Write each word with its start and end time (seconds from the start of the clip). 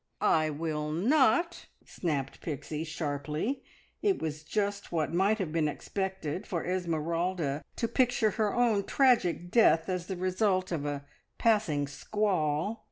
"I 0.19 0.49
will 0.49 0.89
not!" 0.91 1.67
snapped 1.85 2.41
Pixie 2.41 2.83
sharply. 2.83 3.61
It 4.01 4.19
was 4.19 4.43
just 4.43 4.91
what 4.91 5.13
might 5.13 5.37
have 5.37 5.51
been 5.51 5.67
expected 5.67 6.47
for 6.47 6.65
Esmeralda 6.65 7.61
to 7.75 7.87
picture 7.87 8.31
her 8.31 8.51
own 8.51 8.85
tragic 8.85 9.51
death 9.51 9.87
as 9.89 10.07
the 10.07 10.17
result 10.17 10.71
of 10.71 10.87
a 10.87 11.05
passing 11.37 11.85
squall. 11.85 12.79